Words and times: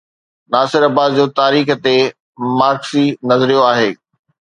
ناصر 0.53 0.81
عباس 0.89 1.09
جو 1.19 1.25
تاريخ 1.39 1.67
تي 1.83 1.95
مارڪسي 2.59 3.05
نظريو 3.33 3.67
آهي. 3.71 3.91